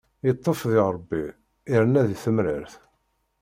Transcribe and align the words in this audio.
Iṭṭef 0.29 0.59
di 0.71 0.81
Ṛebbi, 0.95 1.23
irna 1.73 2.01
di 2.07 2.15
temrart. 2.23 2.73